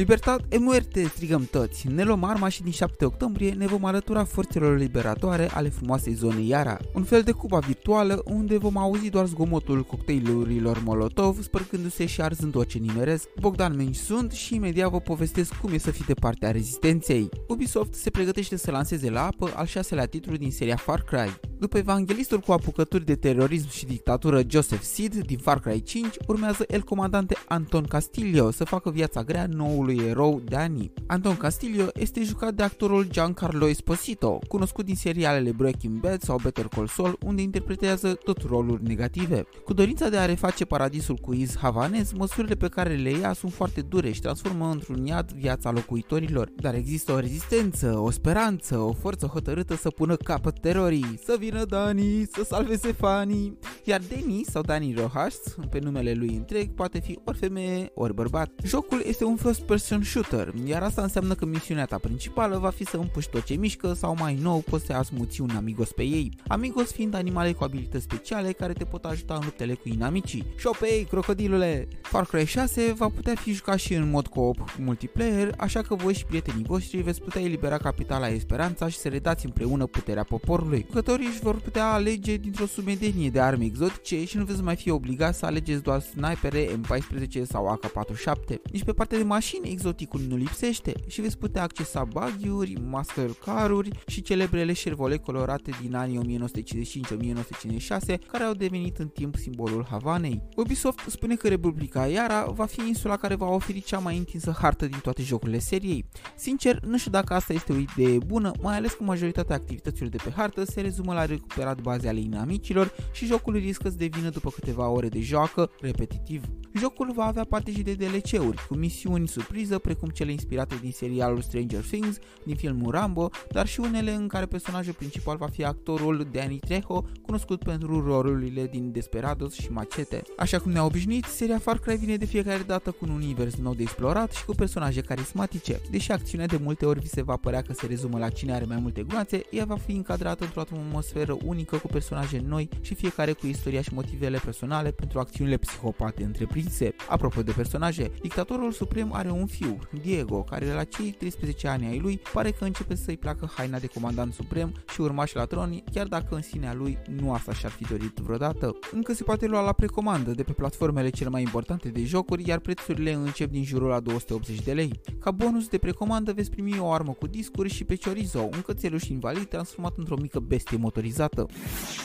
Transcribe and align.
Libertate 0.00 0.44
e 0.48 0.58
muerte, 0.58 1.04
strigăm 1.04 1.48
toți. 1.50 1.88
Ne 1.88 2.04
luăm 2.04 2.24
arma 2.24 2.48
și 2.48 2.62
din 2.62 2.72
7 2.72 3.04
octombrie 3.04 3.50
ne 3.52 3.66
vom 3.66 3.84
alătura 3.84 4.24
forțelor 4.24 4.78
liberatoare 4.78 5.50
ale 5.52 5.68
frumoasei 5.68 6.12
zone 6.12 6.40
Iara. 6.40 6.78
Un 6.94 7.02
fel 7.02 7.22
de 7.22 7.32
cuba 7.32 7.58
virtuală 7.58 8.22
unde 8.24 8.58
vom 8.58 8.76
auzi 8.76 9.10
doar 9.10 9.26
zgomotul 9.26 9.82
cocktailurilor 9.82 10.82
Molotov 10.84 11.42
spărcându-se 11.42 12.06
și 12.06 12.20
arzând 12.20 12.54
orice 12.54 12.78
nimeresc. 12.78 13.28
Bogdan 13.40 13.76
Menci 13.76 13.96
sunt 13.96 14.32
și 14.32 14.54
imediat 14.54 14.90
vă 14.90 15.00
povestesc 15.00 15.54
cum 15.54 15.72
e 15.72 15.78
să 15.78 15.90
fii 15.90 16.04
de 16.04 16.14
partea 16.14 16.50
rezistenței. 16.50 17.28
Ubisoft 17.48 17.94
se 17.94 18.10
pregătește 18.10 18.56
să 18.56 18.70
lanseze 18.70 19.10
la 19.10 19.26
apă 19.26 19.52
al 19.54 19.66
șaselea 19.66 20.06
titlu 20.06 20.36
din 20.36 20.50
seria 20.50 20.76
Far 20.76 21.02
Cry. 21.02 21.49
După 21.60 21.78
evanghelistul 21.78 22.38
cu 22.38 22.52
apucături 22.52 23.04
de 23.04 23.14
terorism 23.14 23.70
și 23.70 23.86
dictatură 23.86 24.40
Joseph 24.48 24.82
Seed 24.82 25.14
din 25.14 25.38
Far 25.38 25.60
Cry 25.60 25.82
5, 25.82 26.14
urmează 26.26 26.64
el 26.68 26.82
comandante 26.82 27.36
Anton 27.48 27.84
Castillo 27.84 28.50
să 28.50 28.64
facă 28.64 28.90
viața 28.90 29.22
grea 29.22 29.46
noului 29.46 30.00
erou 30.08 30.42
Dani. 30.44 30.92
Anton 31.06 31.36
Castillo 31.36 31.86
este 31.94 32.22
jucat 32.22 32.54
de 32.54 32.62
actorul 32.62 33.06
Giancarlo 33.10 33.66
Esposito, 33.66 34.38
cunoscut 34.48 34.84
din 34.84 34.96
serialele 34.96 35.52
Breaking 35.52 36.00
Bad 36.00 36.22
sau 36.22 36.38
Better 36.42 36.66
Call 36.66 36.86
Saul, 36.86 37.18
unde 37.24 37.42
interpretează 37.42 38.14
tot 38.14 38.42
roluri 38.42 38.86
negative. 38.86 39.44
Cu 39.64 39.72
dorința 39.72 40.08
de 40.08 40.16
a 40.16 40.24
reface 40.24 40.64
paradisul 40.64 41.16
cu 41.16 41.32
iz 41.32 41.56
havanez, 41.56 42.12
măsurile 42.12 42.54
pe 42.54 42.68
care 42.68 42.94
le 42.94 43.10
ia 43.10 43.32
sunt 43.32 43.52
foarte 43.52 43.80
dure 43.80 44.12
și 44.12 44.20
transformă 44.20 44.70
într-un 44.70 45.06
iad 45.06 45.32
viața 45.32 45.70
locuitorilor. 45.70 46.52
Dar 46.56 46.74
există 46.74 47.12
o 47.12 47.18
rezistență, 47.18 47.98
o 47.98 48.10
speranță, 48.10 48.78
o 48.78 48.92
forță 48.92 49.26
hotărâtă 49.26 49.76
să 49.76 49.90
pună 49.90 50.16
capăt 50.16 50.58
terorii, 50.60 51.18
să 51.24 51.36
vină 51.38 51.48
Dani, 51.58 52.26
să 52.32 52.44
salveze 52.44 52.92
fanii. 52.92 53.58
Iar 53.90 54.00
Dani 54.08 54.44
sau 54.50 54.62
Dani 54.62 54.94
Rojas, 54.94 55.36
pe 55.70 55.78
numele 55.78 56.12
lui 56.12 56.28
întreg, 56.28 56.70
poate 56.70 57.00
fi 57.00 57.18
ori 57.24 57.38
femeie, 57.38 57.90
ori 57.94 58.14
bărbat. 58.14 58.50
Jocul 58.64 59.02
este 59.06 59.24
un 59.24 59.36
first 59.36 59.60
person 59.60 60.02
shooter, 60.02 60.52
iar 60.64 60.82
asta 60.82 61.02
înseamnă 61.02 61.34
că 61.34 61.46
misiunea 61.46 61.84
ta 61.84 61.98
principală 61.98 62.58
va 62.58 62.70
fi 62.70 62.84
să 62.84 62.96
împuși 62.96 63.28
tot 63.28 63.44
ce 63.44 63.54
mișcă 63.54 63.92
sau 63.92 64.16
mai 64.18 64.38
nou 64.42 64.58
poți 64.58 64.86
să 64.86 64.92
asmuți 64.92 65.40
un 65.40 65.50
amigos 65.56 65.92
pe 65.92 66.02
ei. 66.02 66.32
Amigos 66.46 66.92
fiind 66.92 67.14
animale 67.14 67.52
cu 67.52 67.64
abilități 67.64 68.04
speciale 68.04 68.52
care 68.52 68.72
te 68.72 68.84
pot 68.84 69.04
ajuta 69.04 69.34
în 69.34 69.40
luptele 69.44 69.74
cu 69.74 69.88
inamicii. 69.88 70.44
Șopei, 70.56 71.06
crocodilule! 71.10 71.88
Far 72.02 72.24
Cry 72.24 72.44
6 72.44 72.92
va 72.96 73.08
putea 73.08 73.34
fi 73.34 73.52
jucat 73.52 73.78
și 73.78 73.94
în 73.94 74.10
mod 74.10 74.26
co-op 74.26 74.74
multiplayer, 74.78 75.54
așa 75.58 75.82
că 75.82 75.94
voi 75.94 76.14
și 76.14 76.24
prietenii 76.24 76.64
voștri 76.64 77.02
veți 77.02 77.22
putea 77.22 77.40
elibera 77.40 77.76
capitala 77.76 78.28
Esperanța 78.28 78.88
și 78.88 78.98
să 78.98 79.08
redați 79.08 79.44
împreună 79.44 79.86
puterea 79.86 80.24
poporului. 80.24 80.84
Jucătorii 80.86 81.26
își 81.26 81.40
vor 81.40 81.60
putea 81.60 81.86
alege 81.92 82.36
dintr-o 82.36 82.66
sumedenie 82.66 83.30
de 83.30 83.40
arme 83.40 83.64
exotice 83.80 84.24
și 84.24 84.36
nu 84.36 84.44
veți 84.44 84.62
mai 84.62 84.76
fi 84.76 84.90
obligați 84.90 85.38
să 85.38 85.46
alegeți 85.46 85.82
doar 85.82 86.00
snipere 86.00 86.66
M14 86.66 87.42
sau 87.42 87.78
AK-47. 87.78 88.54
Nici 88.72 88.84
pe 88.84 88.92
partea 88.92 89.18
de 89.18 89.24
mașini 89.24 89.70
exoticul 89.70 90.20
nu 90.28 90.36
lipsește 90.36 90.92
și 91.06 91.20
veți 91.20 91.38
putea 91.38 91.62
accesa 91.62 92.04
buggy-uri, 92.04 92.82
master 92.88 93.30
car-uri 93.44 93.90
și 94.06 94.22
celebrele 94.22 94.72
Chevrolet 94.72 95.24
colorate 95.24 95.70
din 95.82 95.94
anii 95.94 96.40
1955-1956 96.48 98.18
care 98.32 98.44
au 98.44 98.52
devenit 98.52 98.98
în 98.98 99.08
timp 99.08 99.36
simbolul 99.36 99.86
Havanei. 99.90 100.42
Ubisoft 100.56 100.98
spune 101.08 101.34
că 101.34 101.48
Republica 101.48 102.06
Iara 102.06 102.44
va 102.44 102.64
fi 102.64 102.80
insula 102.86 103.16
care 103.16 103.34
va 103.34 103.46
oferi 103.46 103.82
cea 103.82 103.98
mai 103.98 104.16
întinsă 104.16 104.56
hartă 104.58 104.86
din 104.86 104.98
toate 105.02 105.22
jocurile 105.22 105.58
seriei. 105.58 106.04
Sincer, 106.36 106.80
nu 106.84 106.98
știu 106.98 107.10
dacă 107.10 107.34
asta 107.34 107.52
este 107.52 107.72
o 107.72 107.76
idee 107.76 108.18
bună, 108.26 108.52
mai 108.62 108.76
ales 108.76 108.92
că 108.92 109.02
majoritatea 109.02 109.56
activităților 109.56 110.10
de 110.10 110.18
pe 110.24 110.32
hartă 110.36 110.64
se 110.64 110.80
rezumă 110.80 111.14
la 111.14 111.24
recuperat 111.24 111.80
baze 111.80 112.08
ale 112.08 112.20
inamicilor 112.20 112.92
și 113.12 113.26
jocul 113.26 113.56
riscă 113.60 113.88
să 113.88 113.96
devină 113.96 114.28
după 114.28 114.50
câteva 114.50 114.88
ore 114.88 115.08
de 115.08 115.20
joacă 115.20 115.70
repetitiv. 115.80 116.44
Jocul 116.78 117.12
va 117.12 117.24
avea 117.24 117.44
parte 117.44 117.72
și 117.72 117.82
de 117.82 117.92
DLC-uri, 117.92 118.66
cu 118.68 118.74
misiuni 118.74 119.28
surpriză 119.28 119.78
precum 119.78 120.08
cele 120.08 120.30
inspirate 120.30 120.78
din 120.80 120.92
serialul 120.92 121.40
Stranger 121.40 121.80
Things, 121.80 122.18
din 122.44 122.56
filmul 122.56 122.90
Rambo, 122.90 123.30
dar 123.50 123.66
și 123.66 123.80
unele 123.80 124.12
în 124.12 124.28
care 124.28 124.46
personajul 124.46 124.92
principal 124.92 125.36
va 125.36 125.46
fi 125.46 125.64
actorul 125.64 126.28
Danny 126.32 126.58
Trejo, 126.58 127.04
cunoscut 127.22 127.62
pentru 127.62 128.04
rolurile 128.06 128.66
din 128.66 128.92
Desperados 128.92 129.54
și 129.54 129.70
Machete. 129.70 130.22
Așa 130.38 130.58
cum 130.58 130.72
ne-a 130.72 130.84
obișnuit, 130.84 131.24
seria 131.24 131.58
Far 131.58 131.78
Cry 131.78 131.96
vine 131.96 132.16
de 132.16 132.24
fiecare 132.24 132.62
dată 132.66 132.90
cu 132.90 133.04
un 133.04 133.10
univers 133.10 133.54
nou 133.54 133.74
de 133.74 133.82
explorat 133.82 134.32
și 134.32 134.44
cu 134.44 134.54
personaje 134.54 135.00
carismatice. 135.00 135.80
Deși 135.90 136.12
acțiunea 136.12 136.46
de 136.46 136.58
multe 136.62 136.86
ori 136.86 137.00
vi 137.00 137.08
se 137.08 137.22
va 137.22 137.36
părea 137.36 137.62
că 137.62 137.72
se 137.72 137.86
rezumă 137.86 138.18
la 138.18 138.28
cine 138.28 138.52
are 138.52 138.64
mai 138.64 138.78
multe 138.80 139.02
gloanțe, 139.02 139.42
ea 139.50 139.64
va 139.64 139.76
fi 139.76 139.92
încadrată 139.92 140.44
într-o 140.44 140.60
atmosferă 140.60 141.36
unică 141.44 141.76
cu 141.76 141.86
personaje 141.86 142.42
noi 142.46 142.68
și 142.80 142.94
fiecare 142.94 143.32
cu 143.32 143.46
istoria 143.50 143.82
și 143.82 143.94
motivele 143.94 144.40
personale 144.44 144.90
pentru 144.90 145.18
acțiunile 145.18 145.56
psihopate 145.56 146.22
întreprinse. 146.22 146.94
Apropo 147.08 147.42
de 147.42 147.52
personaje, 147.52 148.10
dictatorul 148.22 148.72
suprem 148.72 149.12
are 149.12 149.30
un 149.30 149.46
fiu, 149.46 149.78
Diego, 150.02 150.42
care 150.42 150.72
la 150.72 150.84
cei 150.84 151.10
13 151.10 151.68
ani 151.68 151.86
ai 151.86 151.98
lui 151.98 152.20
pare 152.32 152.50
că 152.50 152.64
începe 152.64 152.94
să-i 152.94 153.16
placă 153.16 153.50
haina 153.56 153.78
de 153.78 153.86
comandant 153.86 154.32
suprem 154.32 154.74
și 154.92 155.00
urmaș 155.00 155.32
la 155.32 155.44
tron, 155.44 155.82
chiar 155.92 156.06
dacă 156.06 156.34
în 156.34 156.42
sinea 156.42 156.74
lui 156.74 156.98
nu 157.20 157.32
asta 157.32 157.52
și-ar 157.52 157.72
fi 157.72 157.84
dorit 157.84 158.16
vreodată. 158.16 158.78
Încă 158.92 159.12
se 159.12 159.22
poate 159.22 159.46
lua 159.46 159.60
la 159.60 159.72
precomandă 159.72 160.30
de 160.30 160.42
pe 160.42 160.52
platformele 160.52 161.10
cele 161.10 161.28
mai 161.28 161.42
importante 161.42 161.88
de 161.88 162.04
jocuri, 162.04 162.48
iar 162.48 162.58
prețurile 162.58 163.12
încep 163.12 163.50
din 163.50 163.64
jurul 163.64 163.88
la 163.88 164.00
280 164.00 164.60
de 164.60 164.72
lei. 164.72 165.00
Ca 165.20 165.30
bonus 165.30 165.68
de 165.68 165.78
precomandă 165.78 166.32
veți 166.32 166.50
primi 166.50 166.78
o 166.78 166.92
armă 166.92 167.12
cu 167.12 167.26
discuri 167.26 167.68
și 167.68 167.84
pe 167.84 167.96
chorizo, 167.96 168.40
un 168.40 168.62
cățeluș 168.66 169.08
invalid 169.08 169.48
transformat 169.48 169.92
într-o 169.96 170.16
mică 170.20 170.38
bestie 170.40 170.76
motorizată. 170.76 171.46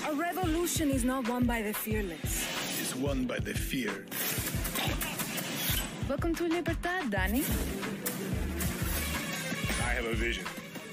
A 0.07 0.24
revolution 0.35 0.90
is 0.91 1.03
not 1.03 1.28
won 1.29 1.46
by 1.46 1.62
the 1.62 1.73
fearless. 1.73 2.31
is 2.81 2.96
won 2.96 3.25
by 3.25 3.40
the 3.40 3.53
fear. 3.53 4.06
Welcome 6.09 6.34
to 6.35 6.44
Libertad, 6.44 7.09
Danny. 7.09 7.44
I 9.90 9.94
have 9.97 10.06
a 10.06 10.16
vision 10.16 10.46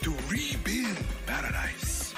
to 0.03 0.11
rebuild 0.31 0.97
paradise. 1.27 2.15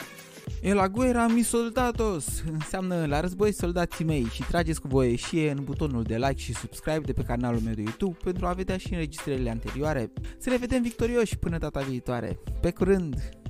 E 0.62 0.73
la 0.73 0.89
guerra 0.89 1.27
mi 1.27 1.43
soldatos 1.43 2.43
înseamnă 2.53 3.07
la 3.07 3.21
război 3.21 3.53
soldații 3.53 4.05
mei 4.05 4.25
și 4.33 4.43
trageți 4.43 4.81
cu 4.81 4.89
voie 4.89 5.15
și 5.17 5.45
în 5.45 5.65
butonul 5.65 6.03
de 6.03 6.17
like 6.17 6.41
și 6.41 6.55
subscribe 6.55 7.01
de 7.05 7.12
pe 7.12 7.23
canalul 7.23 7.61
meu 7.61 7.75
de 7.75 7.83
YouTube 7.83 8.17
pentru 8.25 8.47
a 8.47 8.53
vedea 8.53 8.77
și 8.77 8.93
înregistrările 8.93 9.51
anterioare. 9.51 10.12
Să 10.39 10.51
ne 10.51 10.56
vedem 10.56 10.83
victorioși 10.83 11.37
până 11.37 11.59
data 11.59 11.81
viitoare. 11.81 12.39
Pe 12.61 12.71
curând! 12.71 13.44